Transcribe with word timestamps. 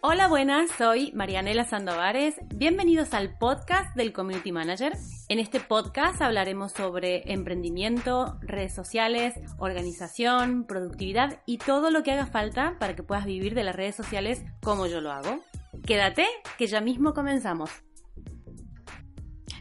Hola, 0.00 0.28
buenas, 0.28 0.70
soy 0.78 1.10
Marianela 1.12 1.64
Sandovares. 1.64 2.36
Bienvenidos 2.54 3.14
al 3.14 3.36
podcast 3.36 3.96
del 3.96 4.12
Community 4.12 4.52
Manager. 4.52 4.92
En 5.28 5.40
este 5.40 5.58
podcast 5.58 6.22
hablaremos 6.22 6.70
sobre 6.70 7.32
emprendimiento, 7.32 8.38
redes 8.40 8.72
sociales, 8.72 9.34
organización, 9.58 10.66
productividad 10.68 11.40
y 11.46 11.58
todo 11.58 11.90
lo 11.90 12.04
que 12.04 12.12
haga 12.12 12.26
falta 12.26 12.76
para 12.78 12.94
que 12.94 13.02
puedas 13.02 13.24
vivir 13.24 13.56
de 13.56 13.64
las 13.64 13.74
redes 13.74 13.96
sociales 13.96 14.44
como 14.62 14.86
yo 14.86 15.00
lo 15.00 15.10
hago. 15.10 15.40
Quédate, 15.84 16.26
que 16.58 16.68
ya 16.68 16.80
mismo 16.80 17.12
comenzamos. 17.12 17.70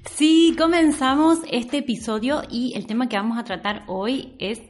Sí, 0.06 0.56
comenzamos 0.56 1.40
este 1.50 1.80
episodio 1.80 2.44
y 2.48 2.74
el 2.76 2.86
tema 2.86 3.10
que 3.10 3.18
vamos 3.18 3.40
a 3.40 3.44
tratar 3.44 3.86
hoy 3.88 4.36
es 4.38 4.62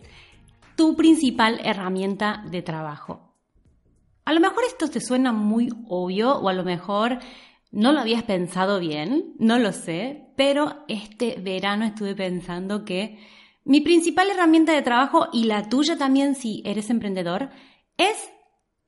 tu 0.77 0.95
principal 0.95 1.59
herramienta 1.65 2.41
de 2.49 2.61
trabajo. 2.61 3.26
A 4.27 4.33
lo 4.33 4.41
mejor 4.41 4.65
esto 4.67 4.89
te 4.89 4.99
suena 4.99 5.31
muy 5.31 5.69
obvio 5.87 6.35
o 6.35 6.49
a 6.49 6.53
lo 6.53 6.65
mejor 6.65 7.19
no 7.71 7.93
lo 7.93 8.01
habías 8.01 8.23
pensado 8.23 8.77
bien, 8.77 9.33
no 9.39 9.57
lo 9.57 9.71
sé, 9.71 10.33
pero 10.35 10.83
este 10.89 11.39
verano 11.39 11.85
estuve 11.85 12.13
pensando 12.13 12.83
que 12.83 13.25
mi 13.63 13.79
principal 13.79 14.29
herramienta 14.29 14.73
de 14.73 14.81
trabajo 14.81 15.29
y 15.31 15.45
la 15.45 15.69
tuya 15.69 15.97
también 15.97 16.35
si 16.35 16.61
eres 16.65 16.89
emprendedor 16.89 17.51
es 17.95 18.17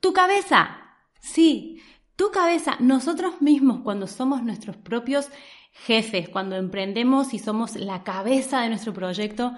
tu 0.02 0.12
cabeza. 0.12 0.78
Sí, 1.22 1.82
tu 2.18 2.32
cabeza. 2.32 2.76
Nosotros 2.82 3.42
mismos 3.42 3.80
cuando 3.82 4.08
somos 4.08 4.44
nuestros 4.44 4.76
propios 4.76 5.30
jefes, 5.72 6.28
cuando 6.28 6.58
emprendemos 6.58 7.34
y 7.34 7.40
somos 7.40 7.78
la 7.78 8.04
cabeza 8.04 8.60
de 8.60 8.68
nuestro 8.68 8.92
proyecto, 8.92 9.54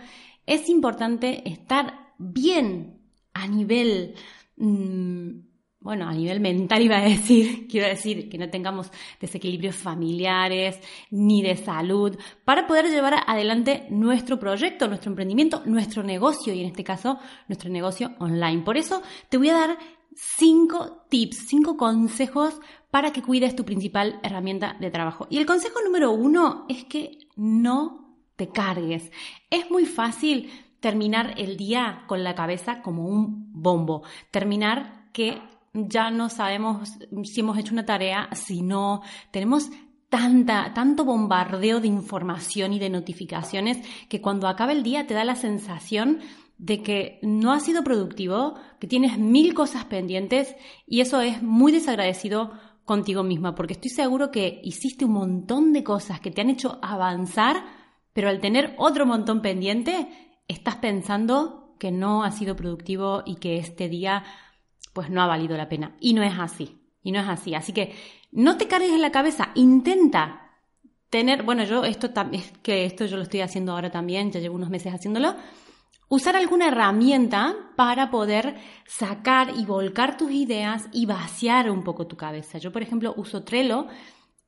es 0.46 0.70
importante 0.70 1.50
estar 1.50 2.14
bien 2.20 3.02
a 3.34 3.48
nivel... 3.48 4.14
Mmm, 4.58 5.50
bueno, 5.82 6.08
a 6.08 6.14
nivel 6.14 6.40
mental 6.40 6.84
iba 6.84 6.98
a 6.98 7.04
decir, 7.04 7.68
quiero 7.70 7.88
decir 7.88 8.30
que 8.30 8.38
no 8.38 8.50
tengamos 8.50 8.92
desequilibrios 9.20 9.76
familiares 9.76 10.80
ni 11.10 11.42
de 11.42 11.58
salud 11.58 12.18
para 12.46 12.68
poder 12.68 12.90
llevar 12.90 13.16
adelante 13.26 13.88
nuestro 13.90 14.40
proyecto, 14.40 14.88
nuestro 14.88 15.10
emprendimiento, 15.10 15.64
nuestro 15.66 16.04
negocio 16.04 16.54
y 16.54 16.62
en 16.62 16.68
este 16.68 16.84
caso 16.84 17.18
nuestro 17.48 17.70
negocio 17.72 18.12
online. 18.20 18.62
Por 18.62 18.78
eso 18.78 19.02
te 19.30 19.38
voy 19.38 19.50
a 19.50 19.54
dar 19.54 19.78
cinco 20.16 21.06
tips, 21.10 21.48
cinco 21.48 21.78
consejos 21.78 22.60
para 22.92 23.12
que 23.12 23.24
cuides 23.24 23.56
tu 23.56 23.66
principal 23.66 24.20
herramienta 24.22 24.78
de 24.80 24.92
trabajo. 24.92 25.26
Y 25.32 25.40
el 25.40 25.48
consejo 25.48 25.80
número 25.84 26.12
uno 26.12 26.66
es 26.70 26.86
que 26.86 27.18
no 27.36 28.18
te 28.36 28.50
cargues. 28.50 29.12
Es 29.50 29.72
muy 29.72 29.86
fácil 29.86 30.52
terminar 30.80 31.36
el 31.38 31.58
día 31.58 32.04
con 32.08 32.24
la 32.24 32.36
cabeza 32.36 32.82
como 32.82 33.08
un 33.08 33.52
bombo, 33.54 34.04
terminar 34.30 35.10
que 35.14 35.42
ya 35.74 36.12
no 36.12 36.30
sabemos 36.30 36.90
si 37.24 37.40
hemos 37.40 37.58
hecho 37.58 37.74
una 37.74 37.86
tarea, 37.86 38.30
si 38.34 38.62
no, 38.62 39.02
tenemos 39.32 39.70
tanta, 40.10 40.74
tanto 40.74 41.06
bombardeo 41.06 41.80
de 41.80 41.88
información 41.88 42.74
y 42.74 42.80
de 42.80 42.90
notificaciones 42.90 43.78
que 44.10 44.22
cuando 44.22 44.48
acaba 44.48 44.74
el 44.74 44.84
día 44.84 45.08
te 45.08 45.14
da 45.14 45.24
la 45.24 45.36
sensación 45.36 46.20
de 46.58 46.84
que 46.84 47.20
no 47.24 47.54
has 47.54 47.64
sido 47.64 47.84
productivo, 47.84 48.56
que 48.80 48.88
tienes 48.88 49.18
mil 49.18 49.54
cosas 49.54 49.86
pendientes 49.86 50.56
y 50.86 51.02
eso 51.02 51.22
es 51.22 51.42
muy 51.42 51.72
desagradecido 51.72 52.52
contigo 52.84 53.24
misma, 53.24 53.56
porque 53.56 53.74
estoy 53.74 53.90
seguro 53.90 54.32
que 54.32 54.60
hiciste 54.64 55.06
un 55.06 55.14
montón 55.14 55.72
de 55.72 55.84
cosas 55.84 56.20
que 56.20 56.30
te 56.30 56.42
han 56.42 56.50
hecho 56.50 56.78
avanzar, 56.82 57.64
pero 58.12 58.28
al 58.28 58.42
tener 58.42 58.76
otro 58.78 59.06
montón 59.06 59.42
pendiente, 59.42 60.10
estás 60.48 60.76
pensando 60.76 61.76
que 61.80 61.92
no 61.92 62.24
has 62.24 62.38
sido 62.38 62.56
productivo 62.56 63.24
y 63.26 63.36
que 63.36 63.58
este 63.58 63.88
día 63.88 64.24
pues 64.94 65.10
no 65.10 65.22
ha 65.22 65.28
valido 65.28 65.58
la 65.58 65.70
pena. 65.70 65.96
Y 66.00 66.14
no 66.14 66.24
es 66.24 66.34
así. 66.38 66.80
Y 67.04 67.12
no 67.12 67.20
es 67.20 67.28
así. 67.28 67.56
Así 67.56 67.74
que 67.74 67.94
no 68.32 68.58
te 68.58 68.68
cargues 68.68 68.92
en 68.92 69.02
la 69.02 69.12
cabeza. 69.12 69.52
Intenta 69.56 70.42
tener, 71.10 71.44
bueno, 71.44 71.64
yo 71.66 71.84
esto 71.84 72.10
es 72.32 72.52
que 72.64 72.86
esto 72.86 73.06
yo 73.06 73.18
lo 73.18 73.24
estoy 73.24 73.42
haciendo 73.42 73.74
ahora 73.74 73.92
también, 73.92 74.32
ya 74.32 74.40
llevo 74.40 74.56
unos 74.56 74.70
meses 74.70 74.94
haciéndolo. 74.94 75.36
Usar 76.08 76.36
alguna 76.36 76.68
herramienta 76.68 77.56
para 77.76 78.10
poder 78.12 78.56
sacar 78.86 79.54
y 79.58 79.66
volcar 79.66 80.18
tus 80.18 80.32
ideas 80.32 80.88
y 80.92 81.06
vaciar 81.06 81.70
un 81.70 81.84
poco 81.84 82.08
tu 82.08 82.18
cabeza. 82.18 82.58
Yo, 82.58 82.72
por 82.72 82.82
ejemplo, 82.82 83.14
uso 83.16 83.44
Trello 83.44 83.88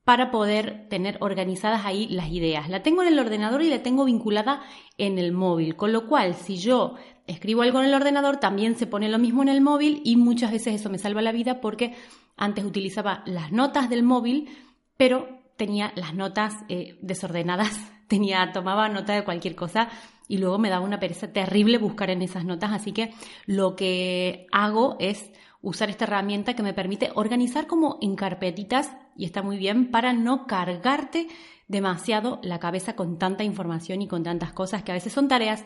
para 0.03 0.31
poder 0.31 0.87
tener 0.89 1.17
organizadas 1.21 1.85
ahí 1.85 2.07
las 2.09 2.29
ideas. 2.29 2.69
La 2.69 2.83
tengo 2.83 3.01
en 3.01 3.09
el 3.09 3.19
ordenador 3.19 3.61
y 3.61 3.69
la 3.69 3.81
tengo 3.81 4.03
vinculada 4.03 4.61
en 4.97 5.17
el 5.17 5.31
móvil, 5.31 5.75
con 5.75 5.93
lo 5.93 6.07
cual 6.07 6.35
si 6.35 6.57
yo 6.57 6.95
escribo 7.27 7.61
algo 7.61 7.79
en 7.79 7.85
el 7.85 7.93
ordenador 7.93 8.37
también 8.37 8.75
se 8.75 8.87
pone 8.87 9.09
lo 9.09 9.19
mismo 9.19 9.41
en 9.41 9.49
el 9.49 9.61
móvil 9.61 10.01
y 10.03 10.15
muchas 10.17 10.51
veces 10.51 10.75
eso 10.75 10.89
me 10.89 10.97
salva 10.97 11.21
la 11.21 11.31
vida 11.31 11.61
porque 11.61 11.95
antes 12.35 12.65
utilizaba 12.65 13.23
las 13.25 13.51
notas 13.51 13.89
del 13.89 14.03
móvil, 14.03 14.49
pero 14.97 15.41
tenía 15.57 15.91
las 15.95 16.13
notas 16.13 16.55
eh, 16.69 16.97
desordenadas, 17.01 17.79
tenía 18.07 18.51
tomaba 18.51 18.89
nota 18.89 19.13
de 19.13 19.23
cualquier 19.23 19.55
cosa 19.55 19.89
y 20.27 20.37
luego 20.37 20.57
me 20.57 20.69
daba 20.69 20.85
una 20.85 20.99
pereza 20.99 21.31
terrible 21.31 21.77
buscar 21.77 22.09
en 22.09 22.21
esas 22.21 22.45
notas, 22.45 22.71
así 22.71 22.91
que 22.91 23.13
lo 23.45 23.75
que 23.75 24.47
hago 24.51 24.97
es 24.99 25.31
usar 25.61 25.89
esta 25.89 26.05
herramienta 26.05 26.55
que 26.55 26.63
me 26.63 26.73
permite 26.73 27.11
organizar 27.15 27.67
como 27.67 27.97
en 28.01 28.15
carpetitas 28.15 28.91
y 29.15 29.25
está 29.25 29.41
muy 29.41 29.57
bien 29.57 29.91
para 29.91 30.13
no 30.13 30.45
cargarte 30.45 31.27
demasiado 31.67 32.39
la 32.43 32.59
cabeza 32.59 32.95
con 32.95 33.17
tanta 33.17 33.43
información 33.43 34.01
y 34.01 34.07
con 34.07 34.23
tantas 34.23 34.51
cosas 34.51 34.83
que 34.83 34.91
a 34.91 34.95
veces 34.95 35.13
son 35.13 35.27
tareas, 35.27 35.63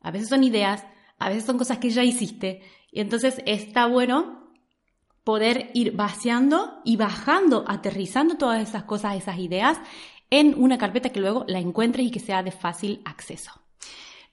a 0.00 0.10
veces 0.10 0.28
son 0.28 0.44
ideas, 0.44 0.84
a 1.18 1.28
veces 1.28 1.44
son 1.44 1.58
cosas 1.58 1.78
que 1.78 1.90
ya 1.90 2.02
hiciste. 2.02 2.62
Y 2.90 3.00
entonces 3.00 3.42
está 3.46 3.86
bueno 3.86 4.52
poder 5.24 5.70
ir 5.74 5.92
vaciando 5.92 6.80
y 6.84 6.96
bajando, 6.96 7.64
aterrizando 7.66 8.36
todas 8.36 8.66
esas 8.66 8.84
cosas, 8.84 9.16
esas 9.16 9.38
ideas 9.38 9.78
en 10.30 10.54
una 10.60 10.78
carpeta 10.78 11.10
que 11.10 11.20
luego 11.20 11.44
la 11.46 11.58
encuentres 11.58 12.06
y 12.06 12.10
que 12.10 12.20
sea 12.20 12.42
de 12.42 12.52
fácil 12.52 13.02
acceso. 13.04 13.50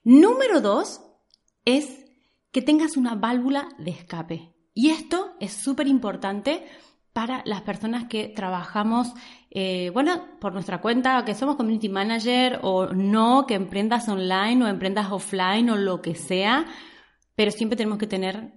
Número 0.04 0.62
dos 0.62 1.02
es 1.66 2.06
que 2.52 2.62
tengas 2.62 2.96
una 2.96 3.16
válvula 3.16 3.68
de 3.78 3.92
escape. 3.92 4.54
Y 4.74 4.90
esto 4.90 5.36
es 5.40 5.54
súper 5.54 5.88
importante 5.88 6.66
para 7.18 7.42
las 7.46 7.62
personas 7.64 8.04
que 8.04 8.28
trabajamos, 8.28 9.12
eh, 9.50 9.90
bueno, 9.92 10.38
por 10.40 10.54
nuestra 10.54 10.82
cuenta, 10.82 11.26
que 11.26 11.34
somos 11.34 11.56
community 11.56 11.90
manager 11.90 12.60
o 12.62 12.94
no, 12.94 13.48
que 13.48 13.56
emprendas 13.56 14.08
online 14.08 14.64
o 14.64 14.68
emprendas 14.68 15.12
offline 15.12 15.68
o 15.72 15.78
lo 15.78 16.00
que 16.00 16.14
sea, 16.14 16.68
pero 17.34 17.50
siempre 17.50 17.76
tenemos 17.76 17.98
que 17.98 18.06
tener 18.06 18.54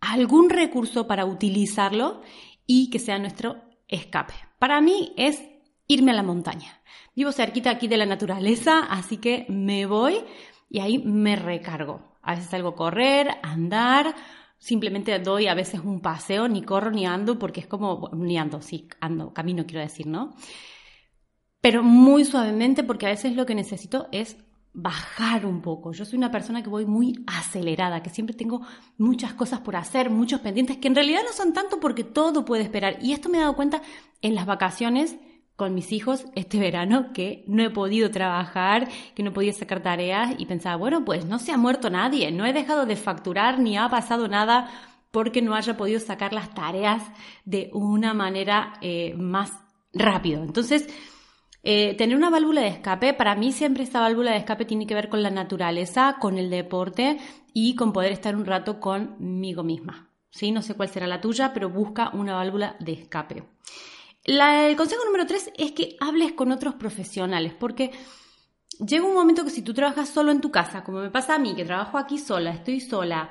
algún 0.00 0.50
recurso 0.50 1.06
para 1.06 1.24
utilizarlo 1.24 2.22
y 2.66 2.90
que 2.90 2.98
sea 2.98 3.20
nuestro 3.20 3.58
escape. 3.86 4.34
Para 4.58 4.80
mí 4.80 5.12
es 5.16 5.40
irme 5.86 6.10
a 6.10 6.14
la 6.14 6.24
montaña. 6.24 6.80
Vivo 7.14 7.30
cerquita 7.30 7.70
aquí 7.70 7.86
de 7.86 7.96
la 7.96 8.06
naturaleza, 8.06 8.88
así 8.90 9.18
que 9.18 9.46
me 9.48 9.86
voy 9.86 10.16
y 10.68 10.80
ahí 10.80 10.98
me 10.98 11.36
recargo. 11.36 12.16
A 12.22 12.34
veces 12.34 12.50
salgo 12.50 12.70
a 12.70 12.74
correr, 12.74 13.28
andar 13.44 14.16
simplemente 14.60 15.18
doy 15.18 15.48
a 15.48 15.54
veces 15.54 15.80
un 15.80 16.00
paseo, 16.00 16.46
ni 16.46 16.62
corro 16.62 16.92
ni 16.92 17.06
ando, 17.06 17.38
porque 17.38 17.60
es 17.60 17.66
como, 17.66 18.10
ni 18.14 18.38
ando, 18.38 18.62
sí, 18.62 18.88
ando, 19.00 19.32
camino 19.32 19.66
quiero 19.66 19.80
decir, 19.80 20.06
¿no? 20.06 20.34
Pero 21.60 21.82
muy 21.82 22.24
suavemente, 22.24 22.84
porque 22.84 23.06
a 23.06 23.10
veces 23.10 23.34
lo 23.34 23.46
que 23.46 23.54
necesito 23.54 24.08
es 24.12 24.36
bajar 24.72 25.46
un 25.46 25.62
poco. 25.62 25.92
Yo 25.92 26.04
soy 26.04 26.18
una 26.18 26.30
persona 26.30 26.62
que 26.62 26.70
voy 26.70 26.86
muy 26.86 27.24
acelerada, 27.26 28.02
que 28.02 28.10
siempre 28.10 28.36
tengo 28.36 28.60
muchas 28.98 29.34
cosas 29.34 29.60
por 29.60 29.76
hacer, 29.76 30.10
muchos 30.10 30.40
pendientes, 30.40 30.76
que 30.76 30.88
en 30.88 30.94
realidad 30.94 31.22
no 31.24 31.32
son 31.32 31.52
tanto 31.52 31.80
porque 31.80 32.04
todo 32.04 32.44
puede 32.44 32.62
esperar. 32.62 32.98
Y 33.02 33.12
esto 33.12 33.28
me 33.28 33.38
he 33.38 33.40
dado 33.40 33.56
cuenta 33.56 33.82
en 34.22 34.34
las 34.34 34.46
vacaciones 34.46 35.16
con 35.60 35.74
mis 35.74 35.92
hijos 35.92 36.24
este 36.34 36.58
verano 36.58 37.12
que 37.12 37.44
no 37.46 37.62
he 37.62 37.68
podido 37.68 38.10
trabajar, 38.10 38.88
que 39.14 39.22
no 39.22 39.28
he 39.28 39.34
podido 39.34 39.52
sacar 39.52 39.82
tareas 39.82 40.32
y 40.38 40.46
pensaba, 40.46 40.76
bueno, 40.76 41.04
pues 41.04 41.26
no 41.26 41.38
se 41.38 41.52
ha 41.52 41.58
muerto 41.58 41.90
nadie, 41.90 42.32
no 42.32 42.46
he 42.46 42.54
dejado 42.54 42.86
de 42.86 42.96
facturar 42.96 43.58
ni 43.58 43.76
ha 43.76 43.86
pasado 43.90 44.26
nada 44.26 44.70
porque 45.10 45.42
no 45.42 45.54
haya 45.54 45.76
podido 45.76 46.00
sacar 46.00 46.32
las 46.32 46.54
tareas 46.54 47.02
de 47.44 47.68
una 47.74 48.14
manera 48.14 48.72
eh, 48.80 49.12
más 49.18 49.52
rápido. 49.92 50.42
Entonces, 50.42 50.88
eh, 51.62 51.94
tener 51.94 52.16
una 52.16 52.30
válvula 52.30 52.62
de 52.62 52.68
escape, 52.68 53.12
para 53.12 53.34
mí 53.34 53.52
siempre 53.52 53.82
esta 53.82 54.00
válvula 54.00 54.30
de 54.30 54.38
escape 54.38 54.64
tiene 54.64 54.86
que 54.86 54.94
ver 54.94 55.10
con 55.10 55.22
la 55.22 55.28
naturaleza, 55.28 56.16
con 56.18 56.38
el 56.38 56.48
deporte 56.48 57.18
y 57.52 57.74
con 57.74 57.92
poder 57.92 58.12
estar 58.12 58.34
un 58.34 58.46
rato 58.46 58.80
conmigo 58.80 59.62
misma. 59.62 60.08
¿sí? 60.30 60.52
No 60.52 60.62
sé 60.62 60.72
cuál 60.72 60.88
será 60.88 61.06
la 61.06 61.20
tuya, 61.20 61.52
pero 61.52 61.68
busca 61.68 62.12
una 62.14 62.34
válvula 62.34 62.76
de 62.80 62.92
escape. 62.92 63.44
El 64.38 64.76
consejo 64.76 65.04
número 65.04 65.26
tres 65.26 65.50
es 65.56 65.72
que 65.72 65.96
hables 66.00 66.32
con 66.32 66.52
otros 66.52 66.74
profesionales, 66.74 67.52
porque 67.58 67.90
llega 68.78 69.04
un 69.04 69.14
momento 69.14 69.44
que 69.44 69.50
si 69.50 69.62
tú 69.62 69.74
trabajas 69.74 70.08
solo 70.08 70.30
en 70.30 70.40
tu 70.40 70.50
casa, 70.50 70.84
como 70.84 71.00
me 71.00 71.10
pasa 71.10 71.34
a 71.34 71.38
mí, 71.38 71.54
que 71.54 71.64
trabajo 71.64 71.98
aquí 71.98 72.18
sola, 72.18 72.50
estoy 72.50 72.80
sola 72.80 73.30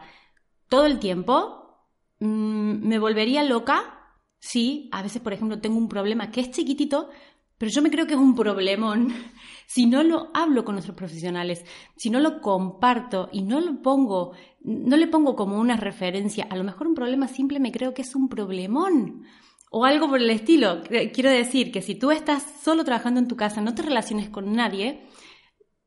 todo 0.67 0.85
el 0.85 0.99
tiempo, 0.99 1.87
mm, 2.19 2.87
me 2.87 2.99
volvería 2.99 3.43
loca 3.43 3.95
si 4.39 4.89
a 4.91 5.01
veces, 5.01 5.21
por 5.21 5.33
ejemplo, 5.33 5.59
tengo 5.59 5.77
un 5.77 5.89
problema 5.89 6.31
que 6.31 6.41
es 6.41 6.51
chiquitito, 6.51 7.09
pero 7.57 7.71
yo 7.71 7.81
me 7.81 7.91
creo 7.91 8.07
que 8.07 8.13
es 8.13 8.19
un 8.19 8.35
problemón. 8.35 9.13
Si 9.69 9.85
no 9.85 10.01
lo 10.01 10.31
hablo 10.33 10.65
con 10.65 10.73
nuestros 10.73 10.97
profesionales, 10.97 11.63
si 11.95 12.09
no 12.09 12.19
lo 12.19 12.41
comparto 12.41 13.29
y 13.31 13.43
no 13.43 13.61
lo 13.61 13.83
pongo, 13.83 14.31
no 14.61 14.97
le 14.97 15.05
pongo 15.05 15.35
como 15.35 15.59
una 15.59 15.77
referencia, 15.77 16.47
a 16.49 16.55
lo 16.55 16.63
mejor 16.63 16.87
un 16.87 16.95
problema 16.95 17.27
simple 17.27 17.59
me 17.59 17.71
creo 17.71 17.93
que 17.93 18.01
es 18.01 18.15
un 18.15 18.29
problemón 18.29 19.27
o 19.69 19.85
algo 19.85 20.07
por 20.07 20.19
el 20.19 20.29
estilo. 20.29 20.81
Quiero 21.13 21.29
decir 21.29 21.71
que 21.71 21.81
si 21.81 21.95
tú 21.95 22.11
estás 22.11 22.43
solo 22.63 22.83
trabajando 22.83 23.19
en 23.19 23.27
tu 23.27 23.35
casa, 23.35 23.61
no 23.61 23.75
te 23.75 23.83
relaciones 23.83 24.29
con 24.29 24.53
nadie, 24.53 25.07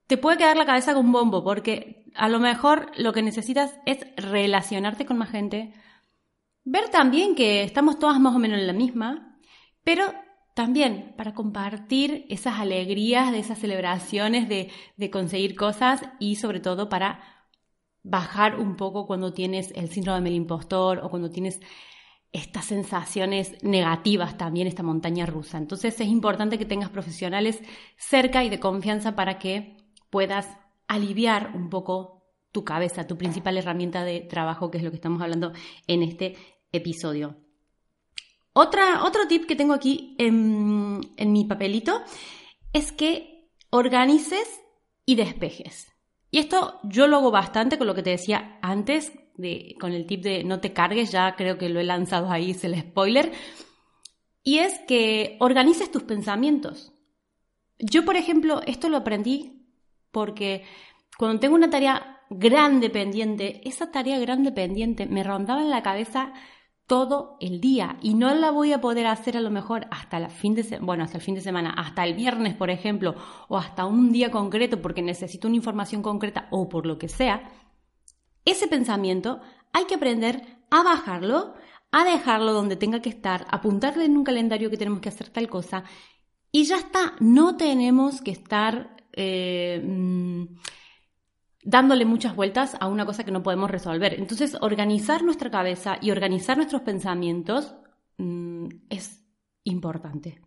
te 0.07 0.19
puede 0.19 0.39
quedar 0.39 0.57
la 0.57 0.67
cabeza 0.67 0.95
con 0.95 1.13
bombo 1.13 1.45
porque 1.45 2.05
a 2.15 2.29
lo 2.29 2.39
mejor 2.39 2.91
lo 2.97 3.13
que 3.13 3.23
necesitas 3.23 3.75
es 3.87 4.07
relacionarte 4.17 5.07
con 5.07 5.19
más 5.19 5.31
gente, 5.31 5.73
ver 6.65 6.89
también 6.91 7.35
que 7.35 7.63
estamos 7.63 7.99
todas 7.99 8.21
más 8.21 8.35
o 8.35 8.39
menos 8.39 8.59
en 8.59 8.67
la 8.67 8.73
misma, 8.73 9.39
pero 9.85 10.13
también 10.55 11.15
para 11.17 11.35
compartir 11.35 12.27
esas 12.29 12.61
alegrías 12.61 13.33
de 13.33 13.39
esas 13.39 13.59
celebraciones 13.59 14.49
de, 14.49 14.71
de, 14.97 15.11
conseguir 15.11 15.57
cosas 15.57 16.03
y 16.19 16.37
sobre 16.37 16.61
todo 16.61 16.91
para 16.91 17.21
bajar 18.03 18.59
un 18.59 18.77
poco 18.77 19.07
cuando 19.07 19.33
tienes 19.33 19.73
el 19.75 19.89
síndrome 19.89 20.21
del 20.25 20.35
impostor 20.35 20.99
o 21.03 21.09
cuando 21.09 21.31
tienes 21.31 21.61
estas 22.33 22.65
sensaciones 22.65 23.63
negativas 23.63 24.39
también, 24.39 24.67
esta 24.67 24.83
montaña 24.83 25.27
rusa. 25.27 25.59
Entonces 25.59 26.01
es 26.01 26.09
importante 26.09 26.59
que 26.59 26.65
tengas 26.65 26.91
profesionales 26.91 27.61
cerca 27.97 28.43
y 28.43 28.49
de 28.49 28.61
confianza 28.61 29.15
para 29.15 29.39
que 29.39 29.77
puedas 30.11 30.49
aliviar 30.89 31.53
un 31.55 31.69
poco 31.69 32.23
tu 32.53 32.65
cabeza, 32.65 33.07
tu 33.07 33.17
principal 33.17 33.57
herramienta 33.57 34.05
de 34.05 34.21
trabajo, 34.21 34.71
que 34.71 34.79
es 34.79 34.85
lo 34.85 34.91
que 34.91 34.97
estamos 34.97 35.21
hablando 35.23 35.53
en 35.87 36.03
este 36.03 36.37
episodio. 36.71 37.37
Otra, 38.53 39.05
otro 39.05 39.27
tip 39.27 39.47
que 39.47 39.57
tengo 39.57 39.73
aquí 39.73 40.15
en, 40.19 41.01
mi 41.19 41.45
papelito 41.45 42.03
es 42.73 42.93
que 42.93 43.51
organices 43.71 44.61
y 45.07 45.15
despejes. 45.15 45.91
Y 46.31 46.39
esto 46.39 46.79
yo 46.83 47.07
lo 47.07 47.17
hago 47.17 47.31
bastante 47.31 47.79
con 47.79 47.87
lo 47.87 47.95
que 47.95 48.03
te 48.03 48.11
decía 48.11 48.59
antes, 48.63 49.13
con 49.79 49.93
el 49.93 50.07
tip 50.07 50.23
de 50.23 50.45
no 50.45 50.61
te 50.61 50.73
cargues, 50.73 51.11
ya 51.11 51.35
creo 51.37 51.59
que 51.59 51.69
lo 51.69 51.81
he 51.81 51.85
lanzado 51.85 52.31
ahí, 52.31 52.53
es 52.53 52.65
el 52.65 52.79
spoiler. 52.79 53.33
Y 54.43 54.59
es 54.59 54.79
que 54.81 55.37
organices 55.41 55.91
tus 55.91 56.03
pensamientos. 56.03 56.93
Yo, 57.79 58.05
por 58.05 58.17
ejemplo, 58.17 58.61
esto 58.67 58.89
lo 58.89 58.99
aprendí 58.99 59.67
porque 60.11 60.65
cuando 61.19 61.41
tengo 61.41 61.55
una 61.55 61.71
tarea 61.71 62.21
grande 62.31 62.91
pendiente, 62.91 63.61
esa 63.69 63.91
tarea 63.91 64.19
grande 64.19 64.53
pendiente 64.53 65.07
me 65.07 65.23
rondaba 65.23 65.63
en 65.63 65.71
la 65.71 65.83
cabeza 65.83 66.33
todo 66.87 67.37
el 67.41 67.61
día 67.61 67.97
y 68.03 68.15
no 68.15 68.35
la 68.35 68.51
voy 68.51 68.73
a 68.73 68.81
poder 68.81 69.07
hacer 69.07 69.37
a 69.37 69.41
lo 69.41 69.51
mejor 69.51 69.87
hasta 69.91 70.29
fin 70.29 70.55
de 70.55 70.79
bueno, 70.81 71.05
hasta 71.05 71.19
el 71.19 71.23
fin 71.23 71.35
de 71.35 71.41
semana, 71.41 71.71
hasta 71.71 72.05
el 72.05 72.15
viernes, 72.15 72.55
por 72.55 72.71
ejemplo, 72.71 73.15
o 73.49 73.57
hasta 73.57 73.87
un 73.87 74.13
día 74.13 74.31
concreto 74.31 74.83
porque 74.83 75.03
necesito 75.03 75.49
una 75.49 75.57
información 75.57 76.03
concreta 76.03 76.49
o 76.51 76.69
por 76.69 76.87
lo 76.87 76.99
que 76.99 77.09
sea. 77.09 77.51
Ese 78.45 78.69
pensamiento 78.69 79.41
hay 79.73 79.85
que 79.85 79.95
aprender 79.95 80.43
a 80.71 80.83
bajarlo, 80.83 81.55
a 81.91 82.05
dejarlo 82.05 82.53
donde 82.53 82.77
tenga 82.77 83.01
que 83.01 83.11
estar, 83.11 83.47
apuntarle 83.51 84.05
en 84.05 84.17
un 84.17 84.25
calendario 84.25 84.71
que 84.71 84.77
tenemos 84.77 85.01
que 85.01 85.09
hacer 85.09 85.29
tal 85.29 85.49
cosa 85.49 85.85
y 86.51 86.65
ya 86.65 86.77
está, 86.77 87.15
no 87.21 87.57
tenemos 87.57 88.21
que 88.21 88.31
estar 88.31 88.97
eh, 89.13 89.83
mm, 89.83 90.45
dándole 91.65 92.05
muchas 92.05 92.37
vueltas 92.37 92.77
a 92.79 92.89
una 92.89 93.07
cosa 93.07 93.25
que 93.25 93.31
no 93.31 93.43
podemos 93.43 93.71
resolver. 93.71 94.15
Entonces, 94.15 94.57
organizar 94.61 95.23
nuestra 95.23 95.51
cabeza 95.51 95.97
y 96.01 96.11
organizar 96.11 96.57
nuestros 96.59 96.83
pensamientos 96.83 97.75
mm, 98.19 98.67
es 98.91 99.25
importante. 99.65 100.43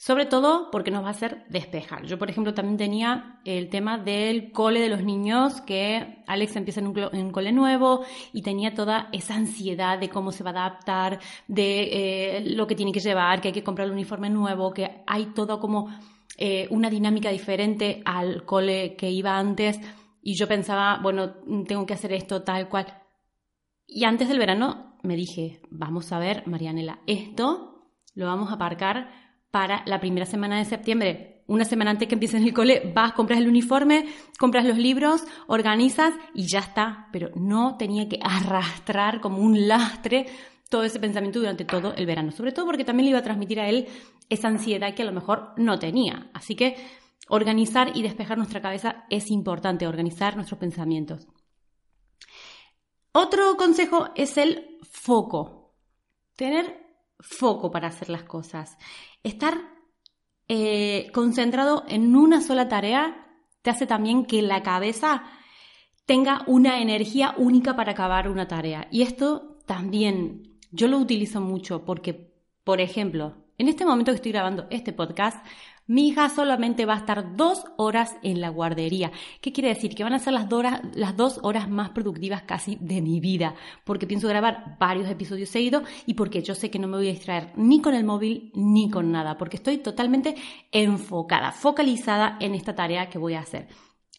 Sobre 0.00 0.24
todo 0.24 0.70
porque 0.70 0.90
nos 0.90 1.04
va 1.04 1.08
a 1.08 1.10
hacer 1.10 1.44
despejar. 1.50 2.06
Yo, 2.06 2.18
por 2.18 2.30
ejemplo, 2.30 2.54
también 2.54 2.78
tenía 2.78 3.38
el 3.44 3.68
tema 3.68 3.98
del 3.98 4.50
cole 4.50 4.80
de 4.80 4.88
los 4.88 5.04
niños, 5.04 5.60
que 5.60 6.22
Alex 6.26 6.56
empieza 6.56 6.80
en 6.80 6.86
un, 6.86 7.30
cole 7.32 7.52
nuevo 7.52 8.06
y 8.32 8.40
tenía 8.40 8.72
toda 8.72 9.10
esa 9.12 9.34
ansiedad 9.34 9.98
de 9.98 10.08
cómo 10.08 10.32
se 10.32 10.42
va 10.42 10.52
a 10.52 10.64
adaptar, 10.68 11.20
de 11.48 11.82
eh, 12.38 12.40
lo 12.46 12.66
que 12.66 12.74
tiene 12.74 12.92
que 12.92 13.00
llevar, 13.00 13.42
que 13.42 13.48
hay 13.48 13.52
que 13.52 13.62
comprar 13.62 13.88
el 13.88 13.92
uniforme 13.92 14.30
nuevo, 14.30 14.72
que 14.72 15.02
hay 15.06 15.34
todo 15.34 15.60
como 15.60 15.90
eh, 16.38 16.66
una 16.70 16.88
dinámica 16.88 17.28
diferente 17.28 18.00
al 18.06 18.46
cole 18.46 18.96
que 18.96 19.10
iba 19.10 19.36
antes 19.36 19.78
y 20.22 20.34
yo 20.34 20.48
pensaba, 20.48 20.98
bueno, 21.02 21.34
tengo 21.68 21.84
que 21.84 21.92
hacer 21.92 22.14
esto 22.14 22.42
tal 22.42 22.70
cual. 22.70 22.86
Y 23.86 24.04
antes 24.04 24.28
del 24.28 24.38
verano 24.38 24.96
me 25.02 25.14
dije, 25.14 25.60
vamos 25.68 26.10
a 26.10 26.18
ver, 26.18 26.46
Marianela, 26.46 27.00
esto 27.06 27.84
lo 28.14 28.24
vamos 28.24 28.50
a 28.50 28.54
aparcar 28.54 29.29
para 29.50 29.82
la 29.86 30.00
primera 30.00 30.26
semana 30.26 30.58
de 30.58 30.64
septiembre. 30.64 31.42
Una 31.46 31.64
semana 31.64 31.90
antes 31.90 32.06
que 32.08 32.14
empieces 32.14 32.42
el 32.42 32.54
cole, 32.54 32.92
vas, 32.94 33.12
compras 33.12 33.40
el 33.40 33.48
uniforme, 33.48 34.06
compras 34.38 34.64
los 34.64 34.78
libros, 34.78 35.24
organizas 35.48 36.14
y 36.34 36.46
ya 36.46 36.60
está. 36.60 37.08
Pero 37.12 37.30
no 37.34 37.76
tenía 37.76 38.08
que 38.08 38.20
arrastrar 38.22 39.20
como 39.20 39.38
un 39.38 39.66
lastre 39.66 40.26
todo 40.68 40.84
ese 40.84 41.00
pensamiento 41.00 41.40
durante 41.40 41.64
todo 41.64 41.94
el 41.94 42.06
verano. 42.06 42.30
Sobre 42.30 42.52
todo 42.52 42.66
porque 42.66 42.84
también 42.84 43.06
le 43.06 43.10
iba 43.10 43.18
a 43.18 43.24
transmitir 43.24 43.58
a 43.58 43.68
él 43.68 43.88
esa 44.28 44.48
ansiedad 44.48 44.94
que 44.94 45.02
a 45.02 45.06
lo 45.06 45.12
mejor 45.12 45.54
no 45.56 45.78
tenía. 45.78 46.30
Así 46.32 46.54
que 46.54 46.76
Organizar 47.32 47.96
y 47.96 48.02
despejar 48.02 48.38
nuestra 48.38 48.60
cabeza 48.60 49.04
es 49.08 49.30
importante, 49.30 49.86
organizar 49.86 50.34
nuestros 50.34 50.58
pensamientos. 50.58 51.28
Otro 53.12 53.56
consejo 53.56 54.08
es 54.16 54.36
el 54.36 54.78
foco. 54.82 55.76
Tener 56.34 56.79
foco 57.20 57.70
para 57.70 57.88
hacer 57.88 58.08
las 58.08 58.24
cosas. 58.24 58.76
Estar 59.22 59.54
eh, 60.48 61.10
concentrado 61.12 61.84
en 61.88 62.16
una 62.16 62.40
sola 62.40 62.68
tarea 62.68 63.26
te 63.62 63.70
hace 63.70 63.86
también 63.86 64.24
que 64.24 64.42
la 64.42 64.62
cabeza 64.62 65.22
tenga 66.06 66.42
una 66.46 66.80
energía 66.80 67.34
única 67.36 67.76
para 67.76 67.92
acabar 67.92 68.28
una 68.28 68.48
tarea. 68.48 68.88
Y 68.90 69.02
esto 69.02 69.58
también 69.66 70.58
yo 70.72 70.88
lo 70.88 70.98
utilizo 70.98 71.40
mucho 71.40 71.84
porque, 71.84 72.32
por 72.64 72.80
ejemplo, 72.80 73.36
en 73.58 73.68
este 73.68 73.84
momento 73.84 74.10
que 74.10 74.16
estoy 74.16 74.32
grabando 74.32 74.66
este 74.70 74.92
podcast, 74.92 75.44
mi 75.90 76.06
hija 76.06 76.28
solamente 76.28 76.86
va 76.86 76.94
a 76.94 76.98
estar 76.98 77.34
dos 77.34 77.64
horas 77.76 78.14
en 78.22 78.40
la 78.40 78.48
guardería. 78.48 79.10
¿Qué 79.40 79.52
quiere 79.52 79.70
decir? 79.70 79.96
Que 79.96 80.04
van 80.04 80.12
a 80.12 80.20
ser 80.20 80.32
las, 80.32 80.46
las 80.94 81.16
dos 81.16 81.40
horas 81.42 81.68
más 81.68 81.90
productivas 81.90 82.42
casi 82.42 82.76
de 82.80 83.02
mi 83.02 83.18
vida, 83.18 83.56
porque 83.84 84.06
pienso 84.06 84.28
grabar 84.28 84.76
varios 84.78 85.10
episodios 85.10 85.48
seguidos 85.48 85.82
y 86.06 86.14
porque 86.14 86.42
yo 86.42 86.54
sé 86.54 86.70
que 86.70 86.78
no 86.78 86.86
me 86.86 86.98
voy 86.98 87.08
a 87.08 87.12
distraer 87.12 87.52
ni 87.56 87.82
con 87.82 87.94
el 87.94 88.04
móvil 88.04 88.52
ni 88.54 88.88
con 88.88 89.10
nada, 89.10 89.36
porque 89.36 89.56
estoy 89.56 89.78
totalmente 89.78 90.36
enfocada, 90.70 91.50
focalizada 91.50 92.36
en 92.38 92.54
esta 92.54 92.76
tarea 92.76 93.10
que 93.10 93.18
voy 93.18 93.34
a 93.34 93.40
hacer. 93.40 93.66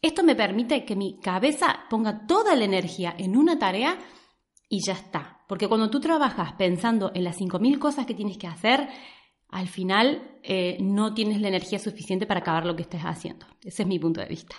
Esto 0.02 0.24
me 0.24 0.36
permite 0.36 0.84
que 0.84 0.98
mi 0.98 1.22
cabeza 1.22 1.86
ponga 1.90 2.28
toda 2.28 2.54
la 2.54 2.66
energía 2.66 3.16
en 3.18 3.38
una 3.38 3.58
tarea 3.58 3.98
y 4.68 4.86
ya 4.86 4.92
está. 4.92 5.46
Porque 5.48 5.70
cuando 5.70 5.90
tú 5.90 6.02
trabajas 6.02 6.52
pensando 6.54 7.12
en 7.14 7.24
las 7.24 7.40
5.000 7.40 7.80
cosas 7.80 8.06
que 8.06 8.14
tienes 8.14 8.38
que 8.38 8.48
hacer, 8.48 8.90
al 9.52 9.68
final 9.68 10.40
eh, 10.44 10.78
no 10.80 11.14
tienes 11.14 11.40
la 11.42 11.50
energía 11.50 11.78
suficiente 11.78 12.26
para 12.26 12.40
acabar 12.40 12.66
lo 12.66 12.76
que 12.76 12.84
estés 12.84 13.02
haciendo. 13.02 13.46
Ese 13.64 13.84
es 13.84 13.88
mi 13.88 14.00
punto 14.00 14.22
de 14.22 14.28
vista. 14.28 14.56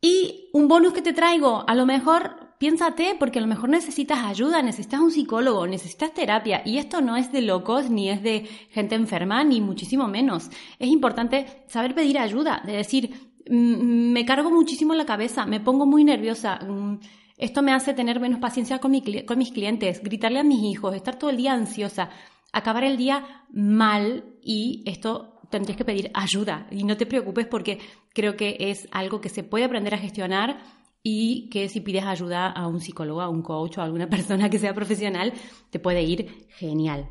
Y 0.00 0.50
un 0.52 0.68
bonus 0.68 0.92
que 0.92 1.02
te 1.02 1.12
traigo, 1.12 1.64
a 1.66 1.74
lo 1.74 1.86
mejor 1.86 2.54
piénsate 2.58 3.16
porque 3.18 3.38
a 3.38 3.42
lo 3.42 3.48
mejor 3.48 3.68
necesitas 3.70 4.24
ayuda, 4.24 4.62
necesitas 4.62 5.00
un 5.00 5.10
psicólogo, 5.10 5.66
necesitas 5.66 6.14
terapia 6.14 6.62
y 6.64 6.78
esto 6.78 7.00
no 7.00 7.16
es 7.16 7.32
de 7.32 7.42
locos 7.42 7.90
ni 7.90 8.10
es 8.10 8.22
de 8.22 8.46
gente 8.70 8.94
enferma 8.94 9.42
ni 9.44 9.60
muchísimo 9.60 10.06
menos. 10.06 10.50
Es 10.78 10.88
importante 10.88 11.64
saber 11.66 11.94
pedir 11.94 12.18
ayuda, 12.18 12.62
de 12.64 12.72
decir, 12.74 13.32
me 13.48 14.24
cargo 14.24 14.50
muchísimo 14.50 14.94
la 14.94 15.04
cabeza, 15.04 15.46
me 15.46 15.60
pongo 15.60 15.84
muy 15.84 16.04
nerviosa, 16.04 16.56
mm, 16.56 17.00
esto 17.36 17.62
me 17.62 17.72
hace 17.72 17.92
tener 17.94 18.20
menos 18.20 18.38
paciencia 18.38 18.78
con 18.78 18.92
mis 18.92 19.50
clientes, 19.52 20.02
gritarle 20.02 20.38
a 20.38 20.44
mis 20.44 20.62
hijos, 20.62 20.94
estar 20.94 21.18
todo 21.18 21.30
el 21.30 21.36
día 21.36 21.52
ansiosa 21.52 22.10
acabar 22.54 22.84
el 22.84 22.96
día 22.96 23.44
mal 23.50 24.24
y 24.42 24.82
esto 24.86 25.40
tendrías 25.50 25.76
que 25.76 25.84
pedir 25.84 26.10
ayuda. 26.14 26.66
Y 26.70 26.84
no 26.84 26.96
te 26.96 27.06
preocupes 27.06 27.46
porque 27.46 27.78
creo 28.12 28.36
que 28.36 28.56
es 28.58 28.88
algo 28.90 29.20
que 29.20 29.28
se 29.28 29.44
puede 29.44 29.64
aprender 29.64 29.94
a 29.94 29.98
gestionar 29.98 30.62
y 31.02 31.50
que 31.50 31.68
si 31.68 31.80
pides 31.80 32.04
ayuda 32.04 32.50
a 32.50 32.66
un 32.66 32.80
psicólogo, 32.80 33.20
a 33.20 33.28
un 33.28 33.42
coach 33.42 33.78
o 33.78 33.80
a 33.80 33.84
alguna 33.84 34.08
persona 34.10 34.48
que 34.48 34.58
sea 34.58 34.74
profesional, 34.74 35.32
te 35.70 35.78
puede 35.78 36.02
ir 36.02 36.46
genial. 36.56 37.08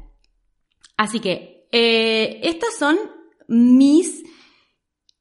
Así 0.97 1.19
que 1.19 1.67
eh, 1.71 2.39
estas 2.43 2.77
son 2.77 2.97
mis 3.47 4.23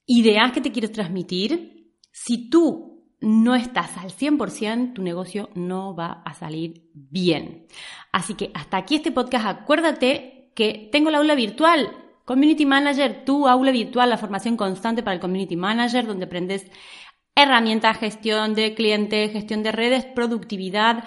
ideas 0.06 0.52
que 0.52 0.60
te 0.60 0.72
quiero 0.72 0.90
transmitir. 0.90 1.94
Si 2.10 2.48
tú 2.48 2.91
no 3.22 3.54
estás 3.54 3.96
al 3.96 4.10
100%, 4.10 4.94
tu 4.94 5.02
negocio 5.02 5.48
no 5.54 5.94
va 5.94 6.22
a 6.24 6.34
salir 6.34 6.90
bien. 6.92 7.66
Así 8.12 8.34
que 8.34 8.50
hasta 8.54 8.76
aquí 8.76 8.96
este 8.96 9.12
podcast. 9.12 9.46
Acuérdate 9.46 10.50
que 10.54 10.88
tengo 10.92 11.10
la 11.10 11.18
aula 11.18 11.34
virtual 11.34 12.02
Community 12.24 12.66
Manager, 12.66 13.24
tu 13.24 13.48
aula 13.48 13.72
virtual, 13.72 14.08
la 14.08 14.18
formación 14.18 14.56
constante 14.56 15.02
para 15.02 15.14
el 15.14 15.20
Community 15.20 15.56
Manager, 15.56 16.06
donde 16.06 16.26
aprendes 16.26 16.70
herramientas, 17.34 17.98
gestión 17.98 18.54
de 18.54 18.74
clientes, 18.74 19.32
gestión 19.32 19.62
de 19.62 19.72
redes, 19.72 20.04
productividad. 20.04 21.04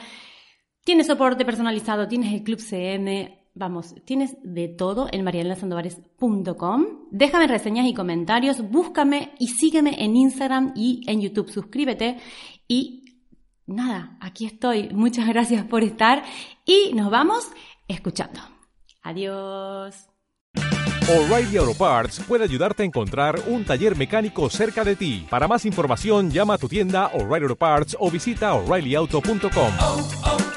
Tienes 0.83 1.07
soporte 1.07 1.45
personalizado, 1.45 2.07
tienes 2.07 2.33
el 2.33 2.43
Club 2.43 2.59
CM, 2.59 3.44
vamos, 3.55 3.95
tienes 4.05 4.35
de 4.43 4.67
todo 4.67 5.07
en 5.11 5.23
marielasandovares.com. 5.23 6.85
Déjame 7.09 7.47
reseñas 7.47 7.87
y 7.87 7.93
comentarios, 7.93 8.69
búscame 8.69 9.31
y 9.39 9.47
sígueme 9.47 10.03
en 10.03 10.15
Instagram 10.15 10.73
y 10.75 11.01
en 11.07 11.21
YouTube. 11.21 11.49
Suscríbete 11.49 12.17
y 12.67 13.05
nada, 13.65 14.17
aquí 14.21 14.45
estoy. 14.45 14.89
Muchas 14.89 15.27
gracias 15.27 15.65
por 15.65 15.83
estar 15.83 16.23
y 16.65 16.93
nos 16.93 17.09
vamos 17.09 17.49
escuchando. 17.87 18.41
Adiós. 19.01 20.07
O'Reilly 21.07 21.57
Auto 21.57 21.75
Parts 21.75 22.19
puede 22.27 22.43
ayudarte 22.43 22.81
a 22.81 22.85
encontrar 22.85 23.39
un 23.47 23.63
taller 23.63 23.95
mecánico 23.95 24.49
cerca 24.49 24.83
de 24.83 24.95
ti. 24.95 25.27
Para 25.29 25.47
más 25.47 25.63
información, 25.65 26.31
llama 26.31 26.55
a 26.55 26.57
tu 26.57 26.67
tienda 26.67 27.11
O'Reilly 27.13 27.43
Auto 27.43 27.55
Parts 27.55 27.95
o 27.99 28.09
visita 28.09 28.55
oreillyauto.com. 28.55 30.54